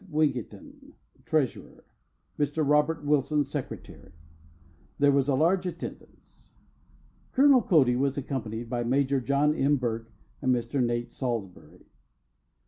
[0.09, 0.95] Wigington,
[1.25, 1.85] treasurer;
[2.39, 2.67] Mr.
[2.67, 4.13] Robert Wilson, secretary.
[4.97, 6.55] There was a large attendance.
[7.31, 9.13] Colonel Cody was accompanied by Maj.
[9.23, 9.77] John M.
[9.77, 10.11] Burke
[10.41, 10.83] and Mr.
[10.83, 11.85] Nate Salsbury.